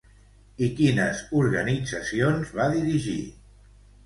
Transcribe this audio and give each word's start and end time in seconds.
I 0.67 0.69
quines 0.79 1.21
organitzacions 1.41 2.55
va 2.57 2.69
dirigir? 2.79 3.21